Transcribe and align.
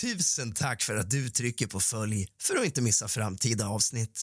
Tusen 0.00 0.52
tack 0.52 0.82
för 0.82 0.96
att 0.96 1.10
du 1.10 1.28
trycker 1.28 1.66
på 1.66 1.80
följ 1.80 2.26
för 2.42 2.56
att 2.56 2.64
inte 2.64 2.82
missa 2.82 3.08
framtida 3.08 3.68
avsnitt. 3.68 4.20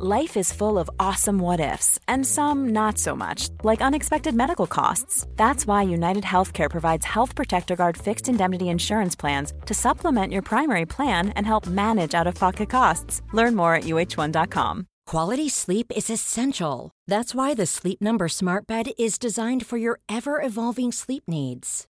Life 0.00 0.40
is 0.40 0.52
full 0.52 0.78
of 0.78 0.88
awesome 0.98 1.42
what 1.42 1.60
ifs, 1.60 1.98
and 2.08 2.26
some 2.26 2.72
not 2.72 2.98
so 2.98 3.14
much, 3.14 3.50
like 3.62 3.84
unexpected 3.84 4.34
medical 4.34 4.66
costs. 4.66 5.26
That's 5.36 5.66
why 5.66 5.94
United 5.94 6.24
Healthcare 6.24 6.70
provides 6.70 7.06
Health 7.06 7.36
Protector 7.36 7.76
Guard 7.76 7.96
fixed 7.96 8.28
indemnity 8.28 8.64
insurance 8.64 9.20
plans 9.20 9.52
to 9.66 9.74
supplement 9.74 10.32
your 10.32 10.42
primary 10.42 10.86
plan 10.86 11.32
and 11.36 11.46
help 11.46 11.66
manage 11.66 12.20
out 12.20 12.26
of 12.26 12.34
pocket 12.34 12.70
costs. 12.70 13.22
Learn 13.34 13.54
more 13.54 13.74
at 13.74 13.84
uh1.com. 13.84 14.86
Quality 15.06 15.48
sleep 15.50 15.92
is 15.96 16.10
essential. 16.10 16.90
That's 17.10 17.34
why 17.34 17.54
the 17.54 17.66
Sleep 17.66 18.00
Number 18.00 18.28
Smart 18.28 18.66
Bed 18.66 18.86
is 18.98 19.18
designed 19.18 19.66
for 19.66 19.78
your 19.78 20.00
ever 20.08 20.40
evolving 20.42 20.92
sleep 20.92 21.24
needs. 21.26 21.86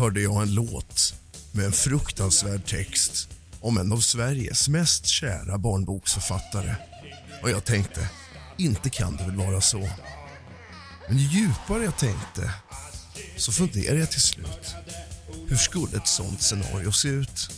Hörde 0.00 0.20
jag 0.20 0.42
en 0.42 0.54
låt 0.54 1.14
med 1.52 1.64
en 1.64 1.72
fruktansvärd 1.72 2.66
text 2.66 3.28
om 3.60 3.78
en 3.78 3.92
av 3.92 4.00
Sveriges 4.00 4.68
mest 4.68 5.06
kära 5.06 5.58
barnboksförfattare. 5.58 6.76
Och 7.42 7.50
jag 7.50 7.64
tänkte, 7.64 8.10
inte 8.58 8.90
kan 8.90 9.16
det 9.16 9.24
väl 9.24 9.36
vara 9.36 9.60
så. 9.60 9.88
Men 11.08 11.18
ju 11.18 11.38
djupare 11.38 11.84
jag 11.84 11.98
tänkte 11.98 12.52
så 13.36 13.52
funderade 13.52 14.00
jag 14.00 14.10
till 14.10 14.20
slut. 14.20 14.74
Hur 15.46 15.56
skulle 15.56 15.96
ett 15.96 16.08
sånt 16.08 16.42
scenario 16.42 16.92
se 16.92 17.08
ut? 17.08 17.50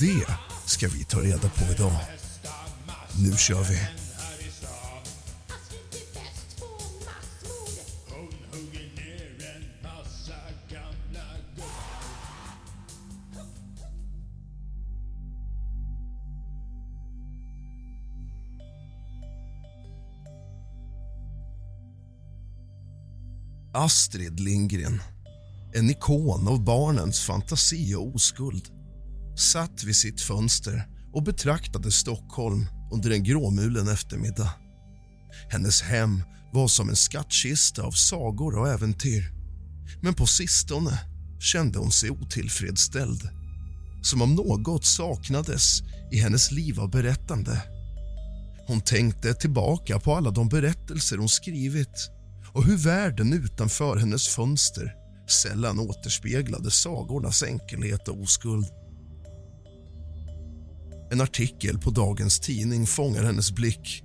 Det 0.00 0.26
ska 0.66 0.88
vi 0.88 1.04
ta 1.04 1.20
reda 1.20 1.48
på 1.48 1.72
idag. 1.72 1.96
Nu 3.16 3.36
kör 3.36 3.62
vi. 3.62 4.07
Astrid 23.74 24.40
Lindgren, 24.40 25.00
en 25.74 25.90
ikon 25.90 26.48
av 26.48 26.64
barnens 26.64 27.20
fantasi 27.20 27.94
och 27.94 28.14
oskuld 28.14 28.68
satt 29.38 29.84
vid 29.84 29.96
sitt 29.96 30.20
fönster 30.20 30.88
och 31.12 31.22
betraktade 31.22 31.92
Stockholm 31.92 32.66
under 32.92 33.10
en 33.10 33.24
gråmulen 33.24 33.88
eftermiddag. 33.88 34.50
Hennes 35.50 35.82
hem 35.82 36.22
var 36.52 36.68
som 36.68 36.88
en 36.88 36.96
skattkista 36.96 37.82
av 37.82 37.92
sagor 37.92 38.58
och 38.58 38.68
äventyr. 38.68 39.32
Men 40.02 40.14
på 40.14 40.26
sistone 40.26 41.00
kände 41.40 41.78
hon 41.78 41.92
sig 41.92 42.10
otillfredsställd. 42.10 43.28
Som 44.02 44.22
om 44.22 44.34
något 44.34 44.84
saknades 44.84 45.80
i 46.12 46.18
hennes 46.18 46.50
liv 46.50 46.80
av 46.80 46.90
berättande. 46.90 47.62
Hon 48.66 48.80
tänkte 48.80 49.34
tillbaka 49.34 50.00
på 50.00 50.14
alla 50.14 50.30
de 50.30 50.48
berättelser 50.48 51.16
hon 51.18 51.28
skrivit 51.28 52.10
och 52.52 52.64
hur 52.64 52.76
världen 52.76 53.32
utanför 53.32 53.96
hennes 53.96 54.28
fönster 54.28 54.94
sällan 55.42 55.78
återspeglade 55.78 56.70
sagornas 56.70 57.42
enkelhet 57.42 58.08
och 58.08 58.20
oskuld. 58.20 58.66
En 61.10 61.20
artikel 61.20 61.78
på 61.78 61.90
dagens 61.90 62.40
tidning 62.40 62.86
fångar 62.86 63.22
hennes 63.22 63.52
blick. 63.52 64.02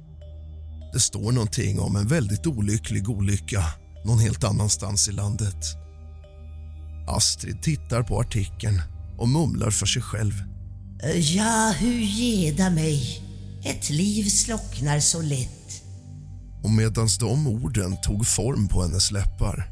Det 0.93 0.99
står 0.99 1.31
någonting 1.31 1.79
om 1.79 1.95
en 1.95 2.07
väldigt 2.07 2.47
olycklig 2.47 3.09
olycka 3.09 3.63
någon 4.05 4.19
helt 4.19 4.43
annanstans 4.43 5.07
i 5.07 5.11
landet. 5.11 5.65
Astrid 7.07 7.61
tittar 7.61 8.03
på 8.03 8.19
artikeln 8.19 8.81
och 9.17 9.29
mumlar 9.29 9.69
för 9.69 9.85
sig 9.85 10.01
själv. 10.01 10.33
Ja, 11.15 11.73
hur 11.79 11.99
geda 11.99 12.69
mig. 12.69 13.21
Ett 13.65 13.89
liv 13.89 14.29
slocknar 14.29 14.99
så 14.99 15.21
lätt. 15.21 15.82
Och 16.63 16.71
medan 16.71 17.07
de 17.19 17.47
orden 17.47 18.01
tog 18.01 18.27
form 18.27 18.67
på 18.67 18.81
hennes 18.81 19.11
läppar 19.11 19.69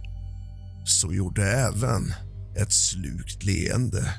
så 0.85 1.13
gjorde 1.13 1.51
även 1.51 2.13
ett 2.57 2.71
slukt 2.71 3.43
leende. 3.43 4.13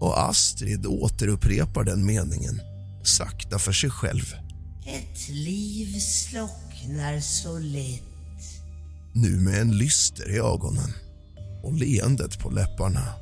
Och 0.00 0.28
Astrid 0.30 0.86
återupprepar 0.86 1.84
den 1.84 2.06
meningen 2.06 2.60
sakta 3.02 3.58
för 3.58 3.72
sig 3.72 3.90
själv. 3.90 4.34
Ett 4.86 5.28
liv 5.28 5.98
slocknar 5.98 7.20
så 7.20 7.58
lätt. 7.58 8.02
Nu 9.12 9.40
med 9.40 9.60
en 9.60 9.78
lyster 9.78 10.30
i 10.30 10.38
ögonen 10.38 10.92
och 11.62 11.72
leendet 11.72 12.38
på 12.38 12.50
läpparna. 12.50 13.14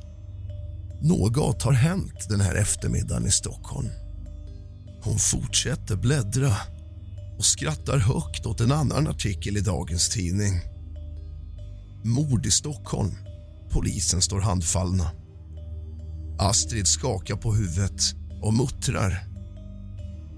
Något 1.03 1.63
har 1.63 1.73
hänt 1.73 2.29
den 2.29 2.41
här 2.41 2.55
eftermiddagen 2.55 3.27
i 3.27 3.31
Stockholm. 3.31 3.89
Hon 5.03 5.19
fortsätter 5.19 5.97
bläddra 5.97 6.57
och 7.39 7.45
skrattar 7.45 7.99
högt 7.99 8.47
åt 8.47 8.61
en 8.61 8.73
annan 8.73 9.09
artikel 9.09 9.57
i 9.57 9.61
dagens 9.61 10.09
tidning. 10.09 10.61
Mord 12.05 12.47
i 12.47 12.51
Stockholm. 12.51 13.15
Polisen 13.71 14.23
står 14.23 14.41
handfallna. 14.41 15.11
Astrid 16.39 16.87
skakar 16.87 17.37
på 17.37 17.55
huvudet 17.55 18.03
och 18.43 18.55
muttrar. 18.55 19.25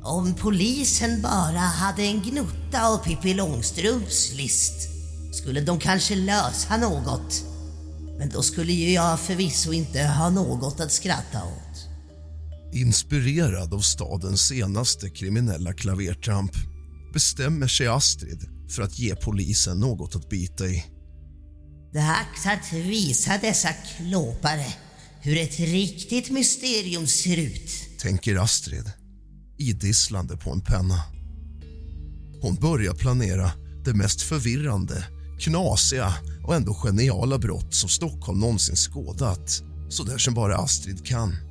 Om 0.03 0.35
polisen 0.35 1.23
bara 1.23 1.59
hade 1.59 2.03
en 2.03 2.23
gnutta 2.23 2.89
av 2.89 2.99
Pippi 2.99 3.35
Långstrumps 3.35 4.33
list 4.35 4.89
skulle 5.33 5.61
de 5.61 5.79
kanske 5.79 6.17
lösa 6.17 6.77
något. 6.77 7.45
Men 8.19 8.29
då 8.29 8.43
skulle 8.43 8.73
ju 8.73 8.93
jag 8.93 9.21
förvisso 9.21 9.73
inte 9.73 10.03
ha 10.03 10.31
något 10.31 10.81
att 10.81 10.93
skratta 10.93 11.45
åt. 11.45 11.87
Inspirerad 12.73 13.75
av 13.75 13.81
stadens 13.81 14.41
senaste 14.41 15.11
kriminella 15.11 15.73
klavertramp 15.73 16.53
bestämmer 17.13 17.67
sig 17.67 17.87
Astrid 17.87 18.49
för 18.71 18.83
att 18.83 18.99
ge 18.99 19.15
polisen 19.15 19.81
något 19.81 20.17
att 20.17 20.29
bita 20.29 20.67
i. 20.67 20.85
Dags 21.93 22.47
att 22.47 22.73
visa 22.73 23.39
dessa 23.39 23.69
klåpare 23.73 24.67
hur 25.23 25.39
ett 25.39 25.61
riktigt 25.61 26.31
mysterium 26.31 27.07
ser 27.07 27.37
ut. 27.37 27.71
Tänker 27.99 28.37
Astrid, 28.37 28.93
idisslande 29.59 30.37
på 30.37 30.51
en 30.51 30.61
penna. 30.61 31.03
Hon 32.43 32.55
börjar 32.55 32.95
planera 32.95 33.53
det 33.85 33.95
mest 33.95 34.23
förvirrande, 34.23 35.05
knasiga 35.41 36.15
och 36.47 36.57
ändå 36.57 36.75
geniala 36.75 37.39
brott 37.39 37.75
som 37.75 37.89
Stockholm 37.89 38.41
någonsin 38.41 38.77
skådat. 38.77 39.63
Så 39.89 40.05
där 40.05 40.19
som 40.19 40.35
bara 40.35 40.57
Astrid 40.57 41.07
kan. 41.07 41.50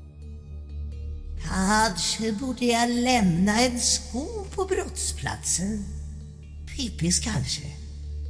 Kanske 1.48 2.32
borde 2.32 2.66
jag 2.66 2.90
lämna 2.90 3.62
en 3.62 3.80
sko 3.80 4.46
på 4.56 4.66
brottsplatsen. 4.66 5.86
Pippis 6.76 7.20
kanske? 7.20 7.64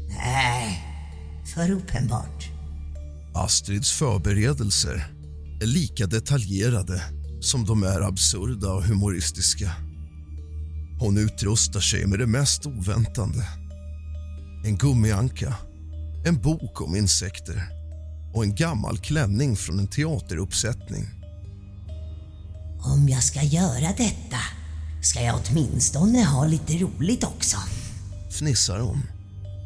Nej, 0.10 0.84
för 1.56 1.72
uppenbart. 1.72 2.50
Astrids 3.36 3.92
förberedelser 3.92 5.08
är 5.62 5.66
lika 5.66 6.08
detaljerade 6.08 7.02
som 7.42 7.66
de 7.66 7.84
är 7.84 8.02
absurda 8.02 8.72
och 8.72 8.84
humoristiska. 8.84 9.72
Hon 11.00 11.18
utrustar 11.18 11.80
sig 11.80 12.08
med 12.08 12.20
det 12.20 12.28
mest 12.28 12.66
oväntande. 12.66 13.48
En 14.66 14.78
gummianka, 14.78 15.56
en 16.26 16.42
bok 16.42 16.82
om 16.82 16.96
insekter 16.96 17.64
och 18.34 18.44
en 18.44 18.56
gammal 18.56 18.98
klänning 18.98 19.56
från 19.56 19.80
en 19.80 19.88
teateruppsättning. 19.88 21.19
Om 22.82 23.10
jag 23.10 23.24
ska 23.24 23.44
göra 23.44 23.94
detta 23.98 24.38
ska 25.02 25.22
jag 25.22 25.40
åtminstone 25.50 26.24
ha 26.24 26.46
lite 26.46 26.74
roligt 26.74 27.24
också. 27.24 27.58
Fnissar 28.30 28.80
hon 28.80 29.04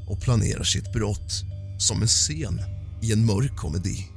och 0.08 0.22
planerar 0.22 0.64
sitt 0.64 0.94
brott 0.94 1.44
som 1.80 2.02
en 2.02 2.08
scen 2.08 2.62
i 3.02 3.14
en 3.14 3.26
mörk 3.26 3.56
komedi. 3.56 4.08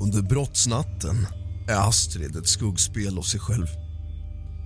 Under 0.00 0.22
brottsnatten 0.22 1.26
är 1.68 1.88
Astrid 1.88 2.36
ett 2.36 2.48
skuggspel 2.48 3.18
av 3.18 3.22
sig 3.22 3.40
själv. 3.40 3.66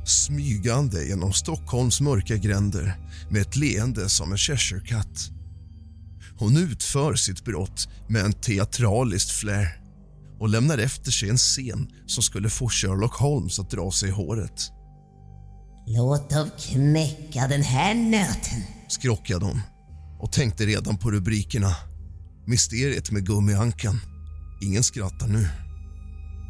Smygande 0.07 1.05
genom 1.05 1.33
Stockholms 1.33 2.01
mörka 2.01 2.37
gränder 2.37 2.99
med 3.31 3.43
ett 3.43 3.57
leende 3.57 4.09
som 4.09 4.33
en 4.33 4.39
Cheshire-katt. 4.39 5.31
Hon 6.39 6.57
utför 6.57 7.15
sitt 7.15 7.45
brott 7.45 7.89
med 8.09 8.25
en 8.25 8.33
teatraliskt 8.33 9.31
flair 9.31 9.88
och 10.39 10.49
lämnar 10.49 10.79
efter 10.79 11.11
sig 11.11 11.29
en 11.29 11.37
scen 11.37 11.89
som 12.07 12.23
skulle 12.23 12.51
få 12.51 12.69
Sherlock 12.69 13.15
Holmes 13.15 13.59
att 13.59 13.71
dra 13.71 13.91
sig 13.91 14.09
i 14.09 14.13
håret. 14.13 14.73
Låt 15.87 16.31
dem 16.31 16.51
knäcka 16.59 17.49
den 17.49 17.63
här 17.63 17.95
nöten. 17.95 18.63
skrockade 18.89 19.45
hon 19.45 19.61
och 20.21 20.33
tänkte 20.33 20.67
redan 20.67 20.99
på 20.99 21.11
rubrikerna. 21.11 21.77
Mysteriet 22.47 23.11
med 23.11 23.27
gummiankan. 23.27 24.01
Ingen 24.63 24.83
skrattar 24.83 25.27
nu. 25.29 25.49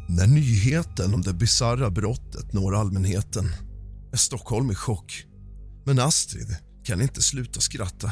När 0.09 0.27
nyheten 0.27 1.13
om 1.13 1.21
det 1.21 1.33
bisarra 1.33 1.89
brottet 1.89 2.53
når 2.53 2.75
allmänheten 2.75 3.45
är 4.13 4.17
Stockholm 4.17 4.71
i 4.71 4.75
chock. 4.75 5.25
Men 5.85 5.99
Astrid 5.99 6.55
kan 6.83 7.01
inte 7.01 7.21
sluta 7.21 7.59
skratta. 7.59 8.11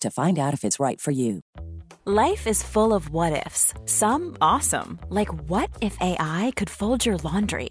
to 0.00 0.10
find 0.10 0.38
out 0.38 0.54
if 0.54 0.64
it's 0.64 0.80
right 0.80 1.00
for 1.00 1.10
you. 1.10 1.40
Life 2.04 2.46
is 2.46 2.62
full 2.62 2.92
of 2.92 3.08
what 3.08 3.46
ifs. 3.46 3.72
Some 3.86 4.36
awesome, 4.40 4.98
like 5.08 5.32
what 5.48 5.70
if 5.80 5.96
AI 6.00 6.52
could 6.54 6.68
fold 6.68 7.06
your 7.06 7.16
laundry? 7.18 7.70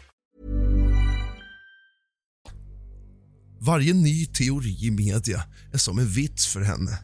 Varje 3.63 3.93
ny 3.93 4.25
teori 4.25 4.77
i 4.81 4.91
media 4.91 5.43
är 5.73 5.77
som 5.77 5.99
en 5.99 6.07
vits 6.07 6.47
för 6.47 6.61
henne. 6.61 6.97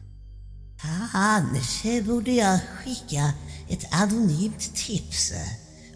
Kanske 1.12 2.02
borde 2.02 2.30
jag 2.30 2.60
skicka 2.60 3.32
ett 3.68 3.86
anonymt 3.90 4.74
tips 4.74 5.32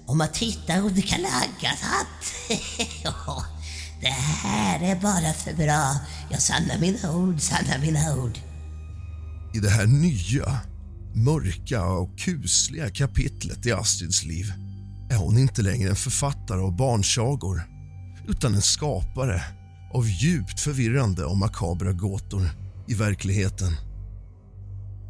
om 0.06 0.20
att 0.20 0.36
hitta 0.36 0.78
under 0.78 1.02
Kalle 1.02 1.28
Ankas 1.28 1.80
hatt. 1.80 2.34
Det 4.00 4.06
här 4.08 4.82
är 4.82 5.00
bara 5.00 5.32
för 5.32 5.54
bra. 5.54 5.96
Jag 6.30 6.42
sannar 6.42 6.78
mina 6.78 7.12
ord, 7.12 7.40
sannar 7.40 7.78
mina 7.78 8.16
ord. 8.16 8.38
I 9.54 9.58
det 9.58 9.70
här 9.70 9.86
nya, 9.86 10.60
mörka 11.14 11.84
och 11.84 12.18
kusliga 12.18 12.90
kapitlet 12.90 13.66
i 13.66 13.72
Astrids 13.72 14.24
liv 14.24 14.52
är 15.10 15.16
hon 15.16 15.38
inte 15.38 15.62
längre 15.62 15.90
en 15.90 15.96
författare 15.96 16.60
av 16.60 16.76
barnsagor 16.76 17.62
utan 18.28 18.54
en 18.54 18.62
skapare 18.62 19.42
av 19.94 20.08
djupt 20.08 20.60
förvirrande 20.60 21.24
och 21.24 21.36
makabra 21.36 21.92
gåtor 21.92 22.50
i 22.88 22.94
verkligheten. 22.94 23.72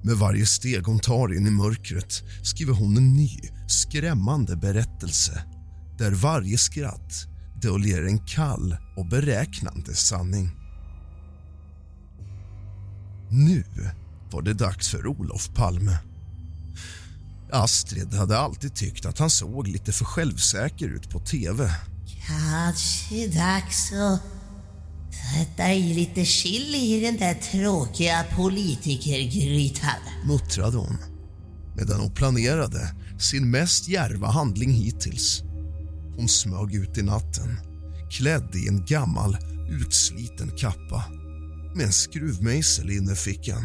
Med 0.05 0.17
varje 0.17 0.47
steg 0.47 0.87
hon 0.87 0.99
tar 0.99 1.35
in 1.35 1.47
i 1.47 1.51
mörkret 1.51 2.23
skriver 2.43 2.73
hon 2.73 2.97
en 2.97 3.15
ny, 3.15 3.39
skrämmande 3.69 4.57
berättelse 4.57 5.45
där 5.99 6.11
varje 6.11 6.59
skratt 6.59 7.27
döljer 7.63 8.03
en 8.03 8.19
kall 8.19 8.77
och 8.97 9.07
beräknande 9.07 9.95
sanning. 9.95 10.51
Nu 13.31 13.65
var 14.31 14.43
det 14.43 14.55
dags 14.55 14.89
för 14.89 15.07
Olof 15.07 15.55
Palme. 15.55 15.99
Astrid 17.53 18.15
hade 18.15 18.39
alltid 18.39 18.75
tyckt 18.75 19.07
att 19.07 19.19
han 19.19 19.31
såg 19.31 19.69
lite 19.69 19.93
för 19.93 20.05
självsäker 20.05 20.89
ut 20.89 21.11
på 21.11 21.21
tv. 21.21 21.71
Kanske 22.27 23.29
dags 23.29 23.93
att 23.93 24.42
sätta 25.33 25.73
i 25.73 25.95
lite 25.95 26.25
chili 26.25 26.97
i 26.97 27.01
den 27.01 27.17
där 27.17 27.35
tråkiga 27.35 28.25
politikergrytan. 28.37 30.01
muttrade 30.25 30.77
hon 30.77 30.99
medan 31.77 32.01
hon 32.01 32.11
planerade 32.11 32.95
sin 33.19 33.51
mest 33.51 33.89
djärva 33.89 34.27
handling 34.27 34.73
hittills. 34.73 35.43
Hon 36.17 36.29
smög 36.29 36.75
ut 36.75 36.99
i 36.99 37.03
natten, 37.03 37.61
klädd 38.11 38.55
i 38.55 38.69
en 38.69 38.85
gammal, 38.85 39.37
utsliten 39.71 40.51
kappa 40.57 41.05
med 41.75 41.87
en 41.87 41.93
skruvmejsel 41.93 42.91
i 42.91 42.97
innerfickan. 42.97 43.65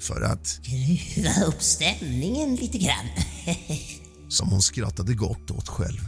För 0.00 0.20
att, 0.20 0.46
Skruva 0.46 1.44
upp 1.46 1.62
stämningen 1.62 2.54
lite 2.54 2.78
grann. 2.78 3.06
som 4.28 4.48
hon 4.48 4.62
skrattade 4.62 5.14
gott 5.14 5.50
åt 5.50 5.68
själv, 5.68 6.00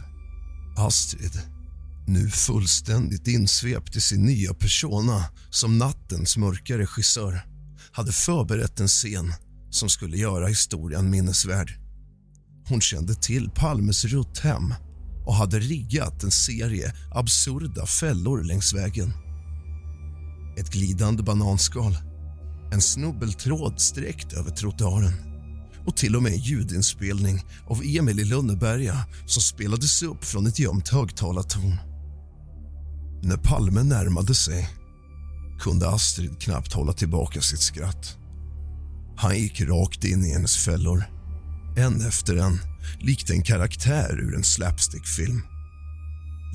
Astrid 0.76 1.55
nu 2.06 2.30
fullständigt 2.30 3.26
insvept 3.26 3.96
i 3.96 4.00
sin 4.00 4.24
nya 4.24 4.54
persona 4.54 5.24
som 5.50 5.78
nattens 5.78 6.36
mörka 6.36 6.78
regissör 6.78 7.46
hade 7.92 8.12
förberett 8.12 8.80
en 8.80 8.88
scen 8.88 9.32
som 9.70 9.88
skulle 9.88 10.16
göra 10.16 10.46
historien 10.46 11.10
minnesvärd. 11.10 11.72
Hon 12.68 12.80
kände 12.80 13.14
till 13.14 13.50
Palmes 13.50 14.04
rutthem 14.04 14.74
och 15.26 15.34
hade 15.34 15.58
riggat 15.58 16.22
en 16.22 16.30
serie 16.30 16.92
absurda 17.14 17.86
fällor 17.86 18.42
längs 18.42 18.72
vägen. 18.74 19.12
Ett 20.58 20.72
glidande 20.72 21.22
bananskal, 21.22 21.96
en 22.72 22.82
snubbeltråd 22.82 23.80
sträckt 23.80 24.32
över 24.32 24.50
trottoaren 24.50 25.12
och 25.86 25.96
till 25.96 26.16
och 26.16 26.22
med 26.22 26.32
en 26.32 26.38
ljudinspelning 26.38 27.44
av 27.66 27.82
Emil 27.84 28.20
i 28.20 28.24
Lönneberga 28.24 29.06
som 29.26 29.42
spelades 29.42 30.02
upp 30.02 30.24
från 30.24 30.46
ett 30.46 30.58
gömt 30.58 30.88
högtalartorn. 30.88 31.85
När 33.26 33.36
Palme 33.36 33.82
närmade 33.82 34.34
sig 34.34 34.68
kunde 35.60 35.88
Astrid 35.88 36.40
knappt 36.40 36.72
hålla 36.72 36.92
tillbaka 36.92 37.40
sitt 37.40 37.60
skratt. 37.60 38.16
Han 39.16 39.38
gick 39.38 39.60
rakt 39.60 40.04
in 40.04 40.24
i 40.24 40.32
hennes 40.32 40.56
fällor, 40.56 41.04
en 41.76 42.06
efter 42.06 42.36
en, 42.36 42.60
likt 43.00 43.30
en 43.30 43.42
karaktär 43.42 44.20
ur 44.20 44.34
en 44.34 44.44
slapstickfilm. 44.44 45.42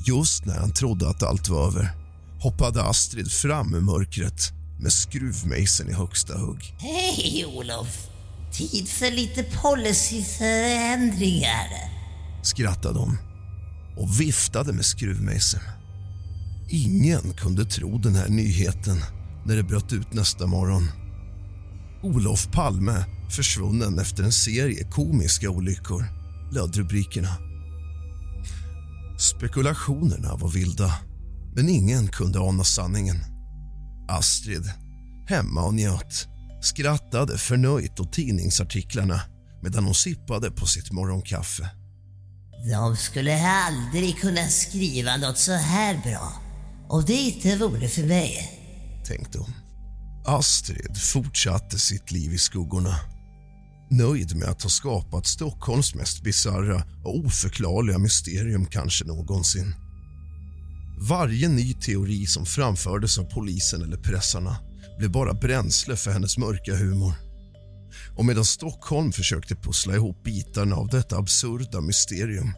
Just 0.06 0.44
när 0.44 0.58
han 0.58 0.72
trodde 0.72 1.08
att 1.08 1.22
allt 1.22 1.48
var 1.48 1.66
över 1.66 1.90
hoppade 2.40 2.82
Astrid 2.82 3.32
fram 3.32 3.74
ur 3.74 3.80
mörkret 3.80 4.52
med 4.80 4.92
skruvmejseln 4.92 5.90
i 5.90 5.92
högsta 5.92 6.38
hugg. 6.38 6.76
Hej 6.78 7.46
Olof! 7.46 8.08
Tid 8.52 8.88
för 8.88 9.10
lite 9.10 9.42
policyförändringar. 9.42 11.66
skrattade 12.42 12.98
hon 12.98 13.18
och 13.96 14.20
viftade 14.20 14.72
med 14.72 14.84
skruvmejseln. 14.84 15.62
Ingen 16.68 17.32
kunde 17.36 17.64
tro 17.64 17.98
den 17.98 18.14
här 18.14 18.28
nyheten 18.28 18.96
när 19.46 19.56
det 19.56 19.62
bröt 19.62 19.92
ut 19.92 20.12
nästa 20.12 20.46
morgon. 20.46 20.88
Olof 22.02 22.48
Palme 22.52 23.04
försvunnen 23.30 23.98
efter 23.98 24.22
en 24.22 24.32
serie 24.32 24.84
komiska 24.84 25.50
olyckor, 25.50 26.04
löd 26.52 26.76
rubrikerna. 26.76 27.36
Spekulationerna 29.18 30.36
var 30.36 30.48
vilda, 30.48 30.98
men 31.54 31.68
ingen 31.68 32.08
kunde 32.08 32.40
ana 32.40 32.64
sanningen. 32.64 33.16
Astrid, 34.08 34.72
hemma 35.28 35.62
och 35.62 35.74
njöt, 35.74 36.28
skrattade 36.62 37.38
förnöjt 37.38 38.00
åt 38.00 38.12
tidningsartiklarna 38.12 39.20
medan 39.62 39.84
hon 39.84 39.94
sippade 39.94 40.50
på 40.50 40.66
sitt 40.66 40.92
morgonkaffe. 40.92 41.70
De 42.70 42.96
skulle 42.96 43.48
aldrig 43.48 44.18
kunna 44.20 44.46
skriva 44.48 45.16
något 45.16 45.38
så 45.38 45.52
här 45.52 46.00
bra. 46.04 46.41
Och 46.92 47.04
det 47.04 47.12
inte 47.12 47.56
vore 47.56 47.88
för 47.88 48.02
mig. 48.02 48.50
tänkte 49.06 49.38
hon. 49.38 49.52
Astrid 50.24 50.96
fortsatte 50.96 51.78
sitt 51.78 52.10
liv 52.10 52.32
i 52.34 52.38
skuggorna. 52.38 52.96
Nöjd 53.90 54.36
med 54.36 54.48
att 54.48 54.62
ha 54.62 54.70
skapat 54.70 55.26
Stockholms 55.26 55.94
mest 55.94 56.22
bisarra 56.22 56.84
och 57.04 57.16
oförklarliga 57.16 57.98
mysterium 57.98 58.66
kanske 58.66 59.04
någonsin. 59.04 59.74
Varje 61.08 61.48
ny 61.48 61.74
teori 61.74 62.26
som 62.26 62.46
framfördes 62.46 63.18
av 63.18 63.24
polisen 63.24 63.82
eller 63.82 63.96
pressarna 63.96 64.56
blev 64.98 65.10
bara 65.10 65.34
bränsle 65.34 65.96
för 65.96 66.10
hennes 66.10 66.38
mörka 66.38 66.76
humor. 66.76 67.14
Och 68.16 68.24
medan 68.24 68.44
Stockholm 68.44 69.12
försökte 69.12 69.56
pussla 69.56 69.94
ihop 69.94 70.24
bitarna 70.24 70.76
av 70.76 70.88
detta 70.88 71.16
absurda 71.16 71.80
mysterium 71.80 72.52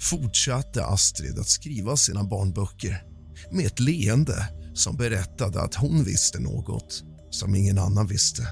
fortsatte 0.00 0.84
Astrid 0.84 1.38
att 1.38 1.48
skriva 1.48 1.96
sina 1.96 2.24
barnböcker 2.24 3.13
med 3.50 3.66
ett 3.66 3.80
leende 3.80 4.48
som 4.74 4.96
berättade 4.96 5.62
att 5.62 5.74
hon 5.74 6.04
visste 6.04 6.40
något 6.40 7.02
som 7.30 7.54
ingen 7.54 7.78
annan 7.78 8.06
visste. 8.06 8.48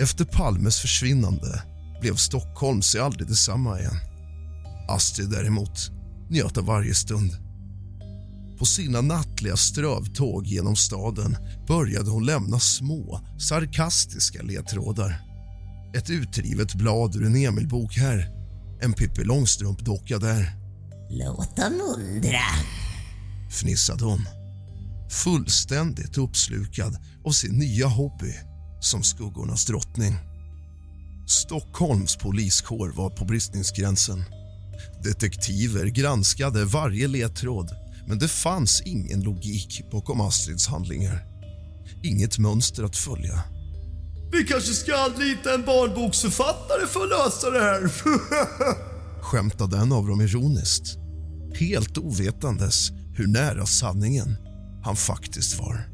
Efter 0.00 0.24
Palmes 0.24 0.80
försvinnande 0.80 1.62
blev 2.00 2.14
Stockholm 2.14 2.82
sig 2.82 3.00
aldrig 3.00 3.28
detsamma 3.28 3.80
igen. 3.80 3.98
Astrid 4.88 5.30
däremot 5.30 5.90
njöt 6.30 6.58
av 6.58 6.64
varje 6.64 6.94
stund. 6.94 7.30
På 8.58 8.64
sina 8.64 9.00
nattliga 9.00 9.56
strövtåg 9.56 10.46
genom 10.46 10.76
staden 10.76 11.36
började 11.68 12.10
hon 12.10 12.26
lämna 12.26 12.58
små, 12.58 13.20
sarkastiska 13.38 14.42
ledtrådar. 14.42 15.20
Ett 15.96 16.10
utrivet 16.10 16.74
blad 16.74 17.16
ur 17.16 17.26
en 17.26 17.36
Emil-bok 17.36 17.96
här, 17.96 18.28
en 18.80 18.92
Pippi 18.92 19.24
Långstrump-docka 19.24 20.18
där 20.18 20.63
Låt 21.10 21.56
dem 21.56 21.80
undra. 21.96 22.40
fnissade 23.50 24.04
hon. 24.04 24.28
Fullständigt 25.10 26.18
uppslukad 26.18 26.96
av 27.24 27.30
sin 27.30 27.58
nya 27.58 27.86
hobby 27.86 28.34
som 28.80 29.02
skuggornas 29.02 29.66
drottning. 29.66 30.14
Stockholms 31.26 32.16
poliskår 32.16 32.88
var 32.88 33.10
på 33.10 33.24
bristningsgränsen. 33.24 34.24
Detektiver 35.04 35.86
granskade 35.86 36.64
varje 36.64 37.08
ledtråd 37.08 37.70
men 38.06 38.18
det 38.18 38.28
fanns 38.28 38.80
ingen 38.80 39.20
logik 39.20 39.82
bakom 39.90 40.20
Astrids 40.20 40.66
handlingar. 40.66 41.24
Inget 42.02 42.38
mönster 42.38 42.82
att 42.82 42.96
följa. 42.96 43.42
Vi 44.32 44.44
kanske 44.44 44.72
ska 44.72 44.96
anlita 44.96 45.54
en 45.54 45.64
barnboksförfattare 45.64 46.86
för 46.86 47.00
att 47.00 47.08
lösa 47.08 47.50
det 47.50 47.60
här. 47.60 47.90
skämtade 49.34 49.76
en 49.76 49.92
av 49.92 50.06
dem 50.06 50.20
ironiskt. 50.20 50.98
Helt 51.54 51.98
ovetandes 51.98 52.90
hur 53.16 53.26
nära 53.26 53.66
sanningen 53.66 54.36
han 54.84 54.96
faktiskt 54.96 55.58
var. 55.58 55.90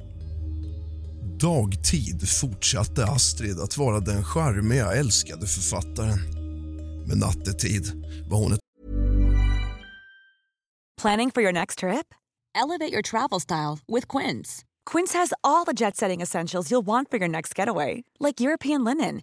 Dagtid 1.41 2.29
fortsatte 2.29 3.05
Astrid 3.05 3.61
att 3.61 3.79
vara 3.79 4.01
den 4.01 4.25
charmiga, 4.25 4.93
älskade 4.93 5.47
författaren. 5.47 6.21
Men 7.07 7.19
nattetid 7.19 7.93
var 8.31 8.39
hon 8.39 8.53
ett 8.53 8.61
Planning 11.03 11.31
for 11.31 11.43
your 11.43 11.53
next 11.53 11.79
trip? 11.79 12.15
Elevate 12.55 12.93
your 12.93 13.03
travel 13.03 13.41
style 13.41 13.79
with 13.89 14.07
Quince. 14.19 14.65
Quince 14.93 15.19
has 15.19 15.33
all 15.43 15.65
the 15.65 15.73
jet 15.73 15.97
setting 15.97 16.23
essentials 16.23 16.71
you'll 16.71 16.87
want 16.87 17.11
for 17.11 17.19
your 17.19 17.29
next 17.29 17.59
getaway, 17.59 18.05
like 18.19 18.45
European 18.45 18.85
linen, 18.85 19.23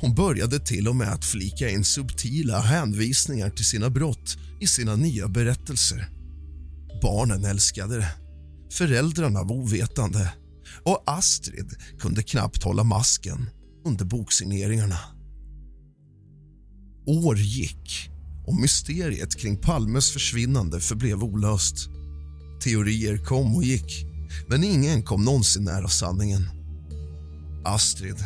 Hon 0.00 0.14
började 0.14 0.58
till 0.58 0.88
och 0.88 0.96
med 0.96 1.12
att 1.12 1.24
flika 1.24 1.70
in 1.70 1.84
subtila 1.84 2.60
hänvisningar 2.60 3.50
till 3.50 3.64
sina 3.64 3.90
brott 3.90 4.36
i 4.60 4.66
sina 4.66 4.96
nya 4.96 5.28
berättelser. 5.28 6.08
Barnen 7.02 7.44
älskade 7.44 7.96
det. 7.96 8.08
Föräldrarna 8.72 9.42
var 9.42 9.56
ovetande 9.56 10.32
och 10.84 11.02
Astrid 11.06 11.74
kunde 11.98 12.22
knappt 12.22 12.62
hålla 12.62 12.84
masken 12.84 13.50
under 13.84 14.04
boksigneringarna. 14.04 14.98
År 17.06 17.38
gick 17.38 18.10
och 18.46 18.60
mysteriet 18.60 19.36
kring 19.36 19.56
Palmes 19.56 20.10
försvinnande 20.10 20.80
förblev 20.80 21.24
olöst. 21.24 21.88
Teorier 22.64 23.16
kom 23.16 23.56
och 23.56 23.64
gick, 23.64 24.06
men 24.48 24.64
ingen 24.64 25.02
kom 25.02 25.24
någonsin 25.24 25.64
nära 25.64 25.88
sanningen. 25.88 26.42
Astrid, 27.64 28.24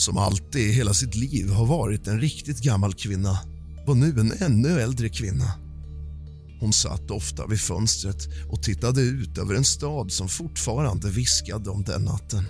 som 0.00 0.18
alltid 0.18 0.68
i 0.68 0.72
hela 0.72 0.94
sitt 0.94 1.14
liv 1.14 1.50
har 1.50 1.66
varit 1.66 2.06
en 2.06 2.20
riktigt 2.20 2.60
gammal 2.60 2.94
kvinna 2.94 3.38
var 3.86 3.94
nu 3.94 4.20
en 4.20 4.32
ännu 4.32 4.80
äldre 4.80 5.08
kvinna. 5.08 5.52
Hon 6.60 6.72
satt 6.72 7.10
ofta 7.10 7.46
vid 7.46 7.60
fönstret 7.60 8.28
och 8.50 8.62
tittade 8.62 9.00
ut 9.00 9.38
över 9.38 9.54
en 9.54 9.64
stad 9.64 10.12
som 10.12 10.28
fortfarande 10.28 11.10
viskade 11.10 11.70
om 11.70 11.82
den 11.82 12.02
natten. 12.02 12.44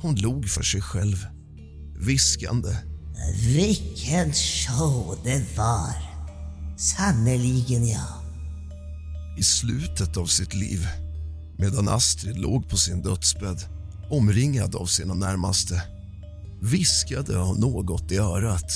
Hon 0.00 0.14
log 0.14 0.48
för 0.48 0.62
sig 0.62 0.80
själv, 0.80 1.26
viskande. 1.98 2.76
Vilken 3.56 4.32
show 4.32 5.18
det 5.24 5.56
var. 5.56 5.94
Sannerligen 6.78 7.88
ja. 7.88 8.22
I 9.38 9.42
slutet 9.42 10.16
av 10.16 10.26
sitt 10.26 10.54
liv 10.54 10.86
Medan 11.58 11.88
Astrid 11.88 12.38
låg 12.38 12.68
på 12.68 12.76
sin 12.76 13.02
dödsbädd 13.02 13.62
omringad 14.10 14.74
av 14.74 14.86
sina 14.86 15.14
närmaste 15.14 15.82
viskade 16.62 17.36
hon 17.36 17.60
något 17.60 18.12
i 18.12 18.18
örat 18.18 18.72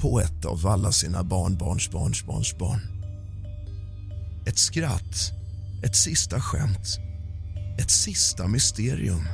på 0.00 0.20
ett 0.20 0.44
av 0.44 0.66
alla 0.66 0.92
sina 0.92 1.24
barnbarns 1.24 1.90
barns 2.26 2.58
barn. 2.58 2.80
Ett 4.46 4.58
skratt, 4.58 5.32
ett 5.84 5.96
sista 5.96 6.40
skämt, 6.40 6.98
ett 7.78 7.90
sista 7.90 8.46
mysterium. 8.46 9.28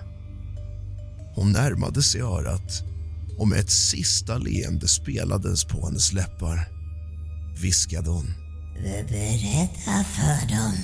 Hon 1.35 1.53
närmade 1.53 2.03
sig 2.03 2.21
örat 2.21 2.83
och 3.39 3.49
med 3.49 3.59
ett 3.59 3.71
sista 3.71 4.39
leende 4.39 4.89
spelades 4.89 5.65
på 5.65 5.87
hennes 5.87 6.13
läppar 6.13 6.69
viskade 7.61 8.11
hon. 8.11 8.35
Berätta 8.83 10.05
för 10.05 10.49
dem 10.49 10.75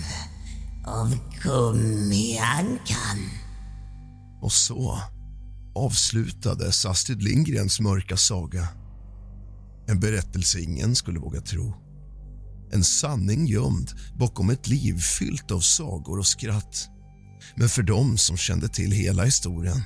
om 0.86 1.20
gummiankan. 1.42 3.30
Och 4.42 4.52
så 4.52 5.00
avslutades 5.76 6.86
Astrid 6.86 7.22
Lindgrens 7.22 7.80
mörka 7.80 8.16
saga. 8.16 8.68
En 9.88 10.00
berättelse 10.00 10.60
ingen 10.60 10.94
skulle 10.94 11.18
våga 11.18 11.40
tro. 11.40 11.74
En 12.72 12.84
sanning 12.84 13.46
gömd 13.46 13.90
bakom 14.18 14.50
ett 14.50 14.68
liv 14.68 14.98
fyllt 14.98 15.50
av 15.50 15.60
sagor 15.60 16.18
och 16.18 16.26
skratt. 16.26 16.88
Men 17.56 17.68
för 17.68 17.82
dem 17.82 18.18
som 18.18 18.36
kände 18.36 18.68
till 18.68 18.92
hela 18.92 19.24
historien 19.24 19.82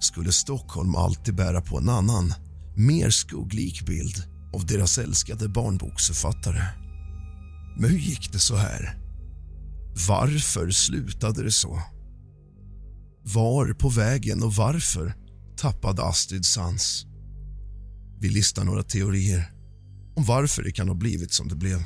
skulle 0.00 0.32
Stockholm 0.32 0.94
alltid 0.94 1.34
bära 1.34 1.60
på 1.60 1.78
en 1.78 1.88
annan, 1.88 2.34
mer 2.76 3.10
skugglik 3.10 3.86
bild 3.86 4.22
av 4.54 4.66
deras 4.66 4.98
älskade 4.98 5.48
barnboksförfattare. 5.48 6.62
Men 7.78 7.90
hur 7.90 7.98
gick 7.98 8.32
det 8.32 8.38
så 8.38 8.56
här? 8.56 8.98
Varför 10.08 10.70
slutade 10.70 11.42
det 11.42 11.52
så? 11.52 11.82
Var 13.22 13.72
på 13.72 13.88
vägen 13.88 14.42
och 14.42 14.54
varför 14.54 15.23
tappade 15.64 16.02
Astrid 16.02 16.46
sans? 16.46 17.06
Vi 18.20 18.28
listar 18.28 18.64
några 18.64 18.82
teorier 18.82 19.52
om 20.16 20.24
varför 20.24 20.62
det 20.62 20.72
kan 20.72 20.88
ha 20.88 20.94
blivit 20.94 21.32
som 21.32 21.48
det 21.48 21.54
blev. 21.54 21.84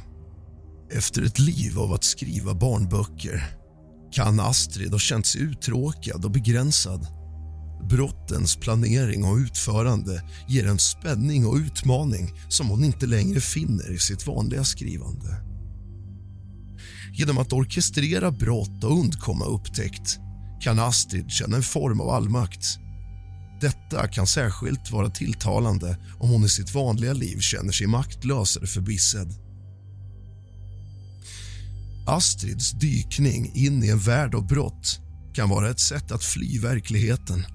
Efter 0.93 1.23
ett 1.23 1.39
liv 1.39 1.79
av 1.79 1.93
att 1.93 2.05
skriva 2.05 2.55
barnböcker 2.55 3.57
kan 4.13 4.41
Astrid 4.41 4.93
ha 4.93 4.99
känt 4.99 5.27
sig 5.27 5.41
uttråkad 5.41 6.25
och 6.25 6.31
begränsad. 6.31 7.07
Brottens 7.91 8.57
planering 8.57 9.25
och 9.25 9.37
utförande 9.37 10.23
ger 10.49 10.67
en 10.67 10.79
spänning 10.79 11.47
och 11.47 11.57
utmaning 11.57 12.33
som 12.49 12.69
hon 12.69 12.85
inte 12.85 13.07
längre 13.07 13.41
finner 13.41 13.93
i 13.93 13.99
sitt 13.99 14.27
vanliga 14.27 14.65
skrivande. 14.65 15.45
Genom 17.13 17.39
att 17.39 17.53
orkestrera 17.53 18.31
brott 18.31 18.85
och 18.85 18.99
undkomma 18.99 19.45
upptäckt 19.45 20.19
kan 20.61 20.79
Astrid 20.79 21.31
känna 21.31 21.57
en 21.57 21.63
form 21.63 22.01
av 22.01 22.09
allmakt. 22.09 22.79
Detta 23.61 24.09
kan 24.09 24.27
särskilt 24.27 24.91
vara 24.91 25.11
tilltalande 25.11 25.97
om 26.19 26.31
hon 26.31 26.45
i 26.45 26.49
sitt 26.49 26.75
vanliga 26.75 27.13
liv 27.13 27.41
känner 27.41 27.73
sig 27.73 27.87
maktlös 27.87 28.57
eller 28.57 28.67
förbissad. 28.67 29.35
Astrids 32.07 32.73
dykning 32.73 33.53
in 33.55 33.85
i 33.85 33.89
en 33.89 33.99
värld 33.99 34.35
av 34.35 34.47
brott 34.47 35.01
kan 35.35 35.49
vara 35.49 35.71
ett 35.71 35.81
sätt 35.81 36.13
att 36.13 36.25
fly 36.25 36.59
verkligheten. 36.59 37.47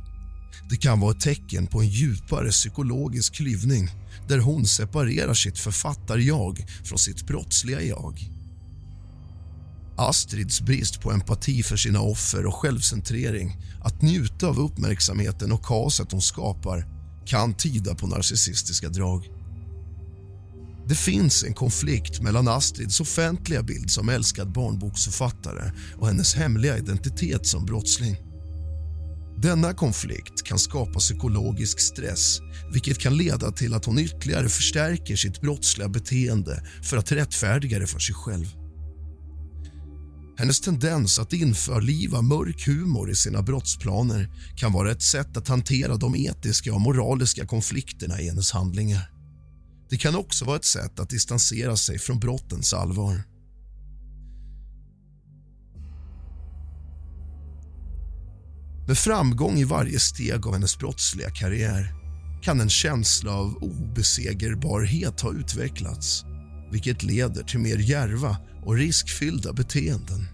Det 0.69 0.77
kan 0.77 0.99
vara 0.99 1.11
ett 1.11 1.21
tecken 1.21 1.67
på 1.67 1.81
en 1.81 1.87
djupare 1.87 2.49
psykologisk 2.49 3.35
klyvning 3.35 3.89
där 4.27 4.39
hon 4.39 4.65
separerar 4.65 5.33
sitt 5.33 5.59
författar-jag 5.59 6.65
från 6.83 6.99
sitt 6.99 7.27
brottsliga 7.27 7.81
jag. 7.81 8.32
Astrids 9.97 10.61
brist 10.61 11.01
på 11.01 11.11
empati 11.11 11.63
för 11.63 11.77
sina 11.77 12.01
offer 12.01 12.45
och 12.45 12.55
självcentrering 12.55 13.57
att 13.83 14.01
njuta 14.01 14.47
av 14.47 14.59
uppmärksamheten 14.59 15.51
och 15.51 15.65
kaoset 15.65 16.11
hon 16.11 16.21
skapar 16.21 16.85
kan 17.25 17.53
tyda 17.53 17.95
på 17.95 18.07
narcissistiska 18.07 18.89
drag. 18.89 19.29
Det 20.87 20.95
finns 20.95 21.43
en 21.43 21.53
konflikt 21.53 22.21
mellan 22.21 22.47
Astrids 22.47 22.99
offentliga 22.99 23.63
bild 23.63 23.91
som 23.91 24.09
älskad 24.09 24.51
barnboksförfattare 24.51 25.71
och 25.97 26.07
hennes 26.07 26.35
hemliga 26.35 26.77
identitet 26.77 27.47
som 27.47 27.65
brottsling. 27.65 28.17
Denna 29.37 29.73
konflikt 29.73 30.43
kan 30.43 30.59
skapa 30.59 30.99
psykologisk 30.99 31.79
stress 31.79 32.39
vilket 32.73 32.99
kan 32.99 33.17
leda 33.17 33.51
till 33.51 33.73
att 33.73 33.85
hon 33.85 33.99
ytterligare 33.99 34.49
förstärker 34.49 35.15
sitt 35.15 35.41
brottsliga 35.41 35.89
beteende 35.89 36.63
för 36.83 36.97
att 36.97 37.11
rättfärdiga 37.11 37.79
det 37.79 37.87
för 37.87 37.99
sig 37.99 38.15
själv. 38.15 38.62
Hennes 40.37 40.59
tendens 40.59 41.19
att 41.19 41.33
införliva 41.33 42.21
mörk 42.21 42.67
humor 42.67 43.11
i 43.11 43.15
sina 43.15 43.41
brottsplaner 43.41 44.29
kan 44.55 44.73
vara 44.73 44.91
ett 44.91 45.01
sätt 45.01 45.37
att 45.37 45.47
hantera 45.47 45.95
de 45.95 46.15
etiska 46.15 46.73
och 46.73 46.81
moraliska 46.81 47.45
konflikterna 47.45 48.21
i 48.21 48.27
hennes 48.27 48.51
handlingar. 48.51 49.11
Det 49.89 49.97
kan 49.97 50.15
också 50.15 50.45
vara 50.45 50.55
ett 50.55 50.65
sätt 50.65 50.99
att 50.99 51.09
distansera 51.09 51.77
sig 51.77 51.99
från 51.99 52.19
brottens 52.19 52.73
allvar. 52.73 53.23
Med 58.87 58.97
framgång 58.97 59.57
i 59.57 59.63
varje 59.63 59.99
steg 59.99 60.47
av 60.47 60.53
hennes 60.53 60.77
brottsliga 60.77 61.29
karriär 61.29 61.93
kan 62.41 62.61
en 62.61 62.69
känsla 62.69 63.31
av 63.31 63.55
obesegerbarhet 63.55 65.21
ha 65.21 65.33
utvecklats 65.33 66.25
vilket 66.73 67.03
leder 67.03 67.43
till 67.43 67.59
mer 67.59 67.77
järva 67.77 68.37
och 68.65 68.75
riskfyllda 68.75 69.53
beteenden. 69.53 70.32